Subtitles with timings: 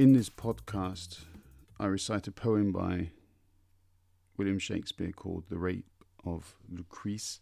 [0.00, 1.24] In this podcast,
[1.78, 3.10] I recite a poem by
[4.38, 5.84] William Shakespeare called The Rape
[6.24, 7.40] of Lucrece.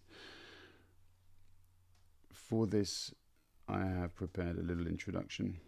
[2.32, 3.14] For this,
[3.68, 5.60] I have prepared a little introduction.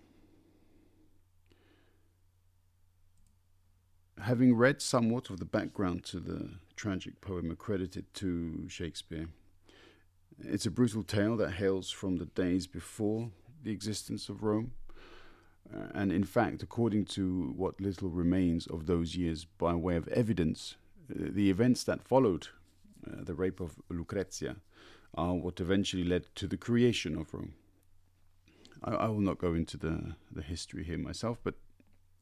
[4.21, 9.29] Having read somewhat of the background to the tragic poem accredited to Shakespeare,
[10.41, 13.31] it's a brutal tale that hails from the days before
[13.63, 14.73] the existence of Rome
[15.95, 20.77] and in fact, according to what little remains of those years by way of evidence,
[21.11, 22.49] uh, the events that followed
[23.07, 24.57] uh, the rape of Lucrezia
[25.15, 27.55] are what eventually led to the creation of Rome.
[28.83, 31.55] I, I, will not go into the, the history here myself, but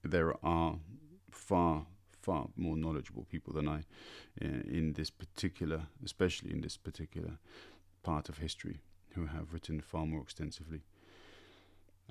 [0.03, 0.79] there are
[1.31, 1.87] far,
[2.23, 3.85] far more knowledgeable people than I
[4.43, 7.39] uh, in this particular, especially in this particular
[8.03, 8.81] part of history,
[9.15, 10.83] who have written far more extensively.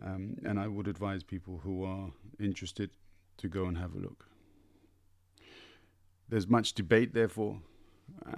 [0.04, 2.92] Um, and I would advise people who are interested
[3.38, 4.26] to go and have a look.
[6.30, 7.62] There's much debate, therefore,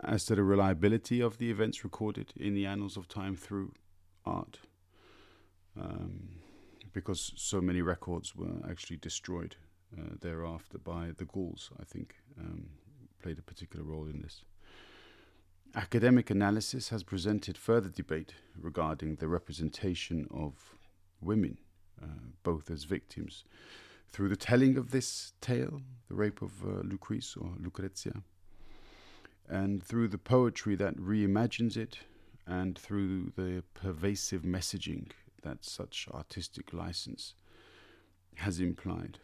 [0.04, 3.74] as to the reliability of the events recorded in the annals of time through
[4.26, 4.60] art,
[5.80, 6.30] um,
[6.94, 9.56] because so many records were actually destroyed
[9.98, 12.70] uh, thereafter by the Gauls, I think, um,
[13.22, 14.44] played a particular role in this.
[15.76, 20.76] Academic analysis has presented further debate regarding the representation of
[21.22, 21.58] women,
[22.02, 22.06] uh,
[22.44, 23.44] both as victims,
[24.12, 28.24] through the telling of this tale, the rape of uh, Lucrece or Lucrezia,
[29.48, 32.00] and through the poetry that reimagines it,
[32.46, 35.12] and through the pervasive messaging
[35.44, 37.36] that such artistic license
[38.36, 39.20] has implied.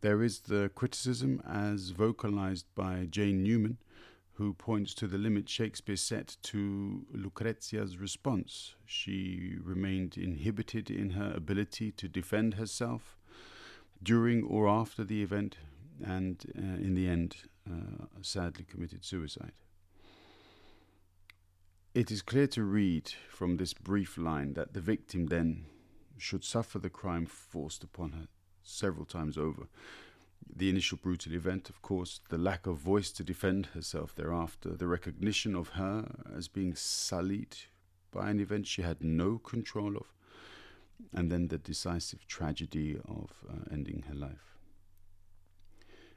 [0.00, 3.78] There is the criticism as vocalized by Jane Newman
[4.38, 8.76] who points to the limit Shakespeare set to Lucrezia's response.
[8.86, 13.18] She remained inhibited in her ability to defend herself
[14.00, 15.56] during or after the event,
[16.04, 17.34] and uh, in the end,
[17.68, 19.54] uh, sadly committed suicide.
[21.92, 25.64] It is clear to read from this brief line that the victim then
[26.16, 28.28] should suffer the crime forced upon her
[28.62, 29.66] several times over
[30.54, 34.86] the initial brutal event, of course, the lack of voice to defend herself thereafter, the
[34.86, 37.56] recognition of her as being sullied
[38.10, 40.12] by an event she had no control of,
[41.12, 44.56] and then the decisive tragedy of uh, ending her life.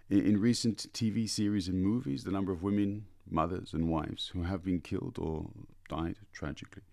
[0.09, 4.43] In, in recent TV series and movies, the number of women, mothers, and wives who
[4.43, 5.49] have been killed or
[5.87, 6.83] died tragically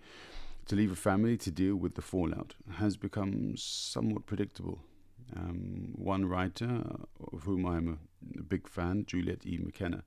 [0.68, 4.80] to leave a family to deal with the fallout has become somewhat predictable
[5.36, 6.82] um, one writer,
[7.32, 9.58] of whom I'm a, a big fan, Juliet E.
[9.62, 10.04] McKenna,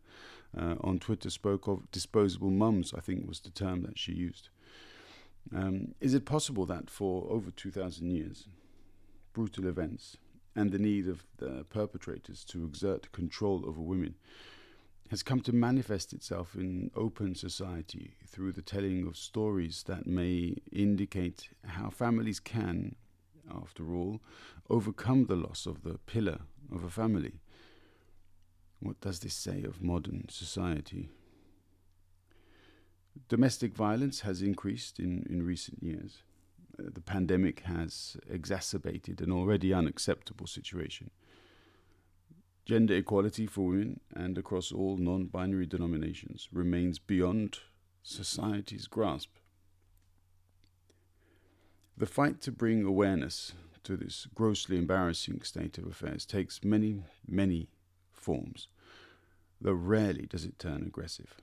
[0.57, 4.49] uh, on Twitter spoke of disposable mums, I think was the term that she used.
[5.55, 8.47] Um, is it possible that for over 2,000 years,
[9.33, 10.17] brutal events
[10.55, 14.15] and the need of the perpetrators to exert control over women
[15.09, 20.55] has come to manifest itself in open society through the telling of stories that may
[20.71, 22.95] indicate how families can
[23.53, 24.21] after all,
[24.69, 26.39] overcome the loss of the pillar
[26.73, 27.39] of a family.
[28.79, 31.09] What does this say of modern society?
[33.27, 36.23] Domestic violence has increased in, in recent years.
[36.79, 41.11] Uh, the pandemic has exacerbated an already unacceptable situation.
[42.65, 47.59] Gender equality for women and across all non binary denominations remains beyond
[48.03, 49.29] society's grasp.
[51.97, 53.53] The fight to bring awareness
[53.83, 57.67] to this grossly embarrassing state of affairs takes many, many
[58.11, 58.67] forms,
[59.59, 61.35] though rarely does it turn aggressive.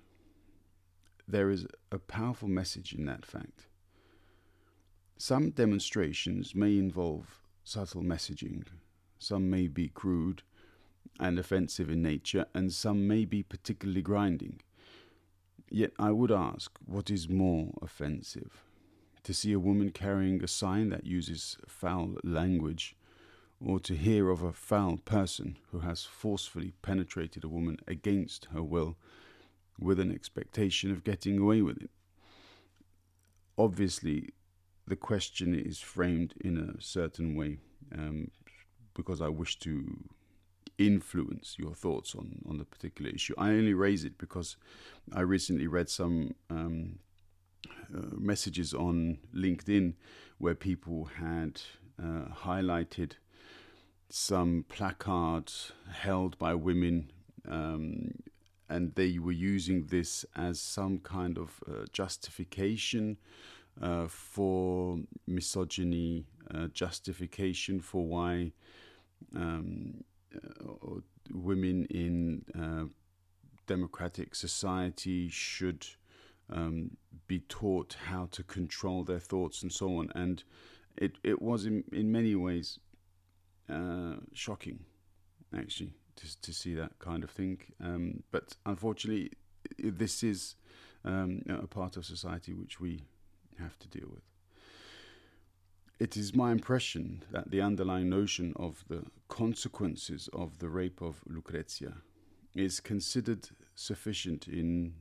[1.26, 3.66] There is a powerful message in that fact.
[5.18, 8.64] Some demonstrations may involve subtle messaging,
[9.18, 10.42] some may be crude
[11.20, 14.60] and offensive in nature, and some may be particularly grinding.
[15.70, 18.62] Yet I would ask what is more offensive?
[19.24, 22.96] To see a woman carrying a sign that uses foul language,
[23.64, 28.62] or to hear of a foul person who has forcefully penetrated a woman against her
[28.62, 28.96] will
[29.80, 31.90] with an expectation of getting away with it.
[33.56, 34.30] Obviously,
[34.86, 37.58] the question is framed in a certain way
[37.92, 38.30] um,
[38.94, 40.04] because I wish to
[40.78, 43.34] influence your thoughts on, on the particular issue.
[43.36, 44.56] I only raise it because
[45.12, 47.00] I recently read some um,
[48.16, 49.94] messages on LinkedIn
[50.38, 51.60] where people had
[52.02, 53.12] uh, highlighted
[54.10, 57.10] some placards held by women,
[57.48, 58.12] um,
[58.68, 63.18] and they were using this as some kind of uh, justification
[63.80, 66.24] uh, for misogyny,
[66.54, 68.52] uh, justification for why
[69.34, 71.00] um, uh,
[71.32, 72.84] women in uh,
[73.66, 75.86] democratic society should
[76.50, 76.96] um,
[77.26, 80.10] be taught how to control their thoughts and so on.
[80.14, 80.42] And
[80.96, 82.78] it, it was in, in many ways
[83.70, 84.80] uh, shocking,
[85.56, 87.58] actually, to, to see that kind of thing.
[87.82, 89.32] Um, but unfortunately,
[89.78, 90.56] this is
[91.04, 93.04] um, a part of society which we
[93.58, 94.22] have to deal with.
[95.98, 101.22] It is my impression that the underlying notion of the consequences of the rape of
[101.26, 101.94] Lucrezia
[102.54, 104.94] is considered sufficient in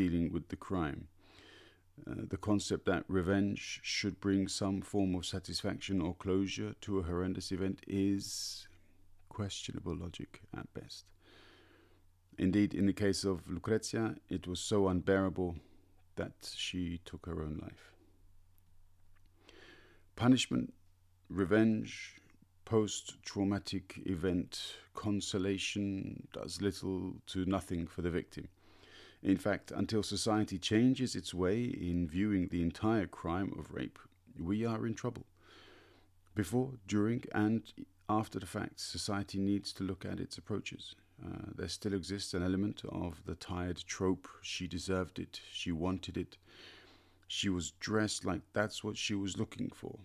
[0.00, 1.08] dealing with the crime.
[2.08, 7.02] Uh, the concept that revenge should bring some form of satisfaction or closure to a
[7.02, 8.66] horrendous event is
[9.28, 11.04] questionable logic at best.
[12.38, 15.56] Indeed, in the case of Lucrezia, it was so unbearable
[16.16, 17.92] that she took her own life.
[20.16, 20.72] Punishment,
[21.28, 22.20] revenge,
[22.64, 28.48] post traumatic event, consolation does little to nothing for the victim.
[29.22, 33.98] In fact, until society changes its way in viewing the entire crime of rape,
[34.38, 35.26] we are in trouble.
[36.34, 37.62] Before, during, and
[38.08, 40.94] after the fact, society needs to look at its approaches.
[41.22, 46.16] Uh, there still exists an element of the tired trope she deserved it, she wanted
[46.16, 46.38] it,
[47.28, 49.98] she was dressed like that's what she was looking for.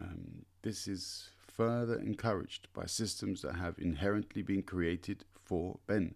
[0.00, 6.14] Um, this is further encouraged by systems that have inherently been created for Ben.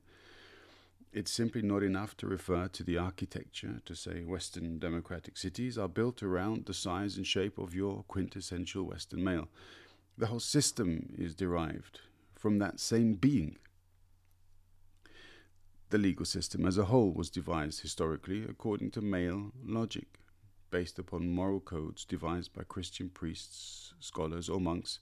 [1.12, 5.88] It's simply not enough to refer to the architecture to say Western democratic cities are
[5.88, 9.49] built around the size and shape of your quintessential Western male.
[10.17, 12.00] The whole system is derived
[12.35, 13.59] from that same being.
[15.91, 20.19] The legal system as a whole was devised historically according to male logic,
[20.70, 24.99] based upon moral codes devised by Christian priests, scholars, or monks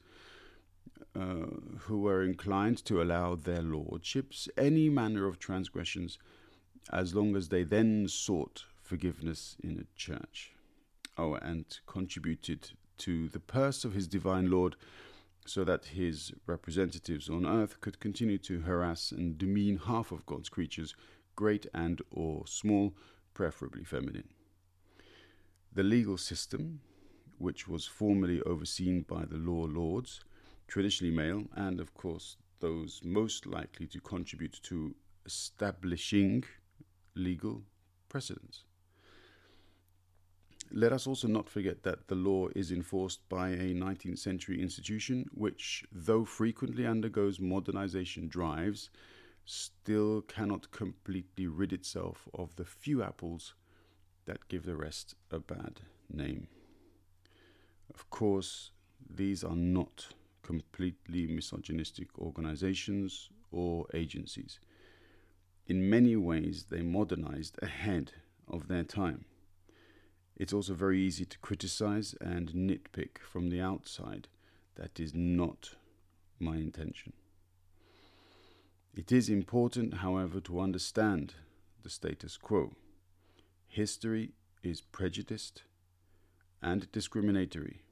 [1.12, 1.46] Uh,
[1.80, 6.18] who were inclined to allow their lordships any manner of transgressions
[6.92, 10.52] as long as they then sought forgiveness in a church.
[11.18, 14.76] Oh, and contributed to the purse of his divine Lord
[15.44, 20.48] so that his representatives on earth could continue to harass and demean half of God's
[20.48, 20.94] creatures,
[21.34, 22.94] great and or small,
[23.34, 24.28] preferably feminine.
[25.72, 26.80] The legal system,
[27.38, 30.20] which was formerly overseen by the law lords,
[30.70, 34.94] traditionally male, and of course those most likely to contribute to
[35.26, 36.44] establishing
[37.14, 37.62] legal
[38.08, 38.64] precedents.
[40.72, 45.26] Let us also not forget that the law is enforced by a 19th century institution
[45.34, 48.90] which, though frequently undergoes modernization drives,
[49.44, 53.54] still cannot completely rid itself of the few apples
[54.26, 56.46] that give the rest a bad name.
[57.92, 58.70] Of course,
[59.12, 64.60] these are not completely misogynistic organizations or agencies.
[65.66, 68.12] In many ways, they modernized ahead
[68.48, 69.24] of their time.
[70.36, 74.28] It's also very easy to criticize and nitpick from the outside.
[74.76, 75.76] That is not
[76.38, 77.12] my intention.
[78.94, 81.34] It is important, however, to understand
[81.82, 82.72] the status quo.
[83.68, 84.32] History
[84.62, 85.62] is prejudiced
[86.62, 87.82] and discriminatory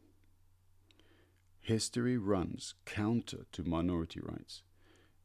[1.69, 4.63] History runs counter to minority rights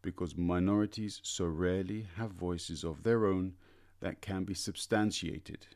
[0.01, 3.53] because minorities so rarely have voices of their own
[4.01, 5.67] that can be substantiated.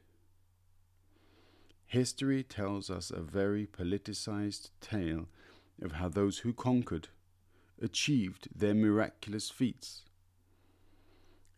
[1.85, 5.29] History tells us a very politicized tale
[5.81, 7.07] of how those who conquered
[7.81, 10.03] achieved their miraculous feats.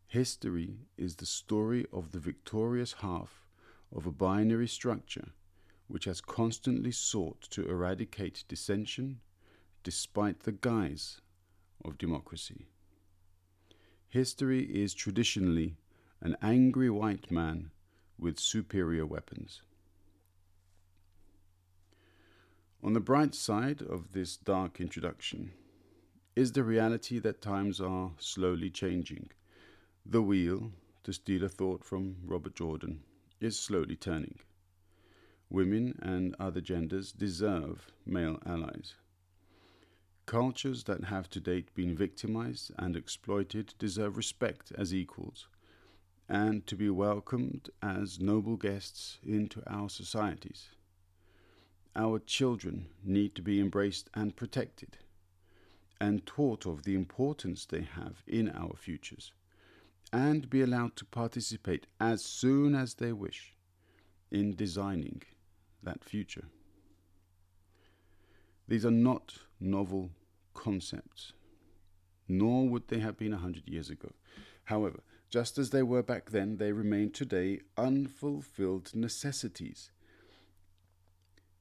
[0.05, 3.47] History is the story of the victorious half
[3.91, 5.29] of a binary structure
[5.89, 9.19] which has constantly sought to eradicate dissension
[9.83, 11.19] despite the guise
[11.83, 12.67] of democracy.
[14.07, 15.77] History is traditionally
[16.21, 17.71] an angry white man
[18.19, 19.61] with superior weapons.
[22.83, 25.53] On the bright side of this dark introduction
[26.35, 29.29] is the reality that times are slowly changing.
[30.05, 30.71] The wheel,
[31.03, 33.01] to steal a thought from Robert Jordan,
[33.39, 34.39] is slowly turning
[35.49, 38.93] women and other genders deserve male allies.
[40.25, 45.47] Cultures that have to date been victimized and exploited deserve respect as equals
[46.27, 50.69] and to be welcomed as noble guests into our societies.
[51.95, 54.97] Our children need to be embraced and protected
[55.99, 59.33] and taught of the importance they have in our futures
[60.13, 63.55] and be allowed to participate as soon as they wish
[64.31, 65.23] in designing
[65.83, 66.45] that future.
[68.67, 70.11] These are not novel
[70.53, 71.33] concepts,
[72.27, 74.11] nor would they have been a hundred years ago.
[74.65, 79.91] However, just as they were back then, they remain today unfulfilled necessities.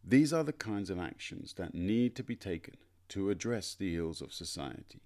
[0.04, 2.76] These are the kinds of actions that need to be taken
[3.10, 5.00] to address the ills of society.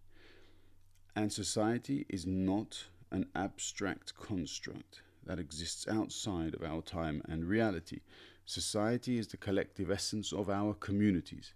[1.14, 8.00] And society is not an abstract construct that exists outside of our time and reality.
[8.44, 11.54] Society is the collective essence of our communities,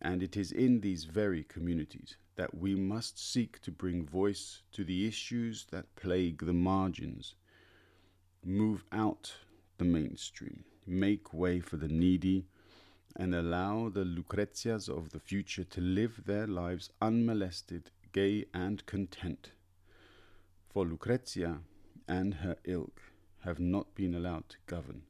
[0.00, 4.84] and it is in these very communities that we must seek to bring voice to
[4.84, 7.34] the issues that plague the margins,
[8.44, 9.34] move out
[9.78, 12.46] the mainstream, make way for the needy,
[13.16, 19.50] and allow the Lucrezias of the future to live their lives unmolested, gay, and content.
[20.70, 21.58] For Lucrezia
[22.08, 23.02] and her ilk
[23.40, 25.02] have not been allowed to govern.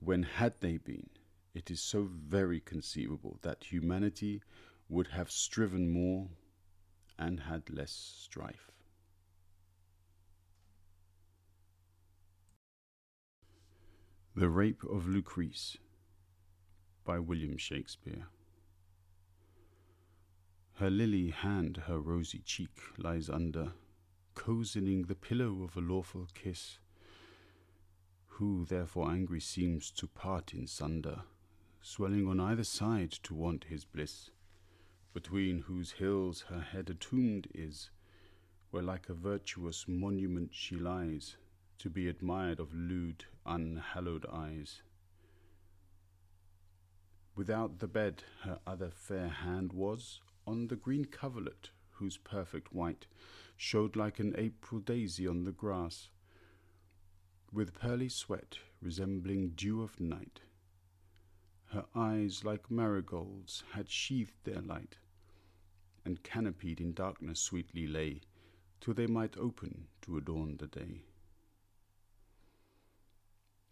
[0.00, 1.10] When had they been,
[1.54, 4.42] it is so very conceivable that humanity
[4.88, 6.28] would have striven more
[7.18, 8.70] and had less strife.
[14.34, 15.78] The Rape of Lucrece
[17.04, 18.26] by William Shakespeare.
[20.74, 23.72] Her lily hand, her rosy cheek lies under,
[24.34, 26.78] cozening the pillow of a lawful kiss.
[28.38, 31.22] Who therefore angry seems to part in sunder,
[31.80, 34.30] swelling on either side to want his bliss
[35.14, 37.88] between whose hills her head entombed is,
[38.70, 41.38] where like a virtuous monument she lies,
[41.78, 44.82] to be admired of lewd, unhallowed eyes.
[47.34, 53.06] Without the bed her other fair hand was, on the green coverlet, whose perfect white
[53.56, 56.10] showed like an April daisy on the grass,
[57.52, 60.40] with pearly sweat resembling dew of night.
[61.66, 64.98] Her eyes, like marigolds, had sheathed their light,
[66.04, 68.20] and canopied in darkness sweetly lay,
[68.80, 71.02] till they might open to adorn the day.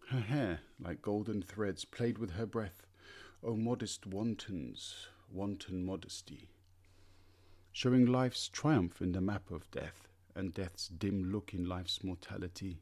[0.08, 2.86] Her hair, like golden threads, played with her breath.
[3.42, 6.48] O modest wantons, wanton modesty,
[7.72, 12.80] showing life's triumph in the map of death, and death's dim look in life's mortality.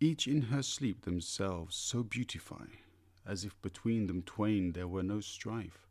[0.00, 2.66] Each in her sleep themselves so beautify,
[3.26, 5.86] as if between them twain there were no strife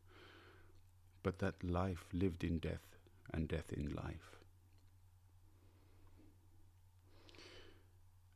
[1.23, 2.97] but that life lived in death
[3.33, 4.37] and death in life.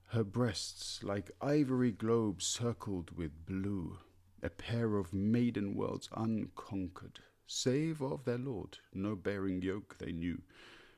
[0.07, 3.97] Her breasts, like ivory globes circled with blue,
[4.43, 10.43] a pair of maiden worlds unconquered, save of their lord, no bearing yoke they knew,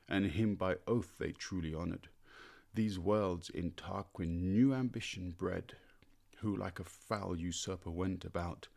[0.06, 2.08] and him by oath they truly honoured.
[2.76, 5.76] These worlds in Tarquin new ambition bred,
[6.40, 8.68] who like a foul usurper went about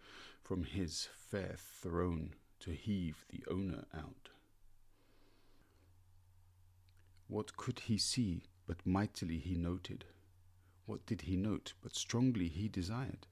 [0.42, 4.30] from his fair throne to heave the owner out.
[7.28, 10.06] What could he see but mightily he noted?
[10.86, 13.28] What did he note but strongly he desired?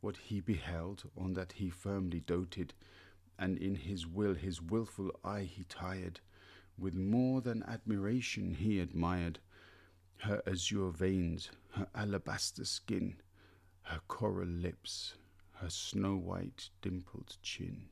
[0.00, 2.72] What he beheld, on that he firmly doted,
[3.36, 6.20] and in his will his wilful eye he tired,
[6.78, 9.40] with more than admiration he admired
[10.22, 13.16] her azure veins, her alabaster skin,
[13.82, 15.14] her coral lips,
[15.54, 17.88] her snow white dimpled chin.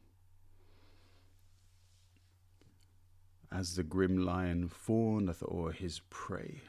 [3.57, 6.61] as the grim lion fawneth o'er his prey,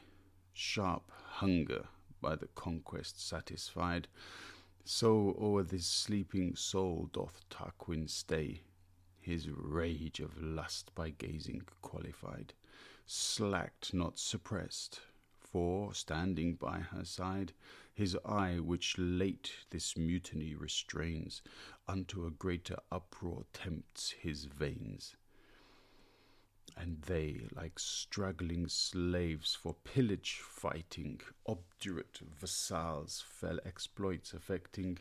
[0.52, 1.86] sharp hunger
[2.20, 4.08] by the conquest satisfied,
[4.84, 8.62] so o'er this sleeping soul doth Tarquin stay,
[9.20, 12.54] his rage of lust by gazing qualified,
[13.06, 15.00] slacked not suppressed,
[15.52, 17.52] for, standing by her side,
[17.94, 21.42] his eye, which late this mutiny restrains,
[21.86, 25.16] unto a greater uproar tempts his veins.
[26.76, 34.98] And they, like struggling slaves for pillage fighting, obdurate vassals, fell exploits affecting,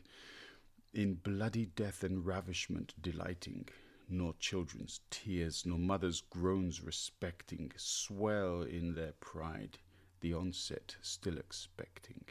[0.93, 3.67] in bloody death and ravishment delighting,
[4.09, 9.77] nor children's tears, nor mothers' groans respecting, swell in their pride,
[10.21, 12.25] the onset still expecting.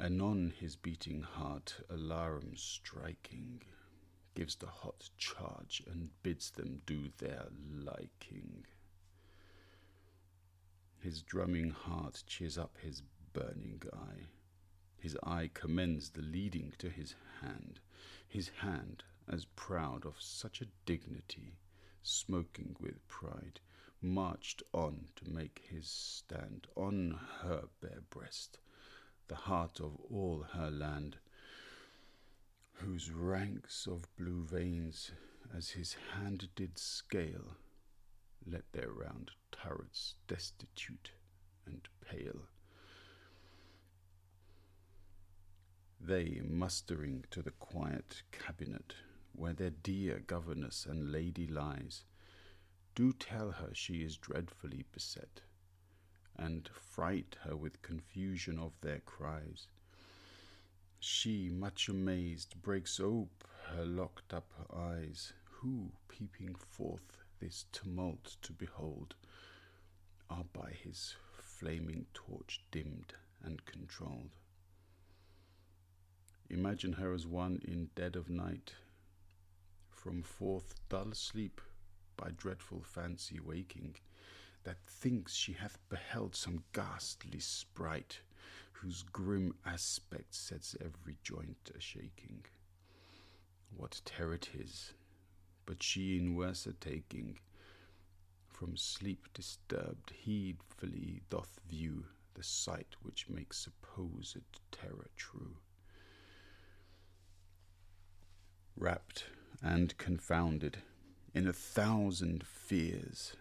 [0.00, 3.62] Anon his beating heart alarum striking,
[4.34, 8.66] gives the hot charge and bids them do their liking.
[10.98, 13.02] His drumming heart cheers up his
[13.32, 14.26] burning eye.
[14.98, 17.78] His eye commends the leading to his hand,
[18.26, 21.58] his hand as proud of such a dignity,
[22.02, 23.60] smoking with pride,
[24.04, 28.58] marched on to make his stand on her bare breast,
[29.28, 31.16] the heart of all her land,
[32.74, 35.10] whose ranks of blue veins,
[35.56, 37.56] as his hand did scale,
[38.46, 41.12] let their round turrets destitute
[41.66, 42.42] and pale.
[45.98, 48.94] They, mustering to the quiet cabinet,
[49.32, 52.04] where their dear governess and lady lies,
[52.94, 55.40] do tell her she is dreadfully beset,
[56.36, 59.66] and fright her with confusion of their cries.
[61.00, 68.52] She, much amazed, breaks ope her locked up eyes, who, peeping forth this tumult to
[68.52, 69.14] behold,
[70.30, 74.30] are by his flaming torch dimmed and controlled.
[76.48, 78.74] Imagine her as one in dead of night,
[79.90, 81.60] from forth dull sleep
[82.16, 83.96] by dreadful fancy waking,
[84.64, 88.20] that thinks she hath beheld some ghastly sprite,
[88.72, 92.44] whose grim aspect sets every joint a shaking.
[93.76, 94.92] What terror it is,
[95.66, 97.38] but she in worse a taking,
[98.48, 102.04] from sleep disturbed, heedfully doth view
[102.34, 104.38] the sight which makes supposed
[104.70, 105.56] terror true.
[108.76, 109.24] Wrapped
[109.62, 110.78] and confounded
[111.34, 113.34] in a thousand fears,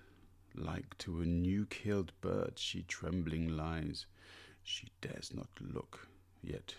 [0.55, 4.07] like to a new killed bird, she trembling lies.
[4.63, 6.07] She dares not look,
[6.41, 6.73] yet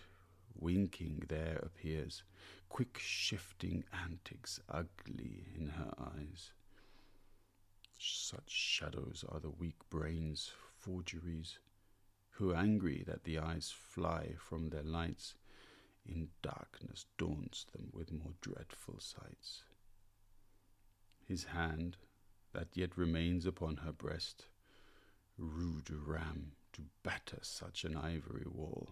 [0.59, 2.25] winking there appears
[2.69, 6.51] quick shifting antics ugly in her eyes.
[7.97, 11.59] Such shadows are the weak brain's forgeries,
[12.31, 15.35] who, angry that the eyes fly from their lights,
[16.05, 19.63] in darkness daunts them with more dreadful sights
[21.27, 21.97] his hand,
[22.53, 24.47] that yet remains upon her breast,
[25.37, 28.91] rude ram to batter such an ivory wall,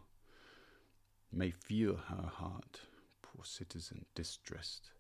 [1.30, 2.80] may feel her heart,
[3.22, 4.90] poor citizen distressed,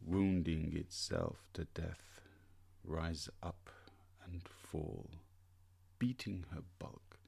[0.00, 2.20] wounding itself to death,
[2.84, 3.70] rise up
[4.24, 5.10] and fall,
[5.98, 7.18] beating her bulk,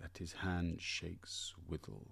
[0.00, 2.06] that his hand shakes withal.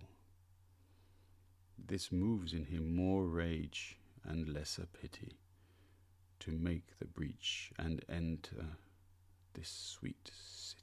[1.78, 5.38] This moves in him more rage and lesser pity
[6.40, 8.64] to make the breach and enter
[9.54, 10.75] this sweet city.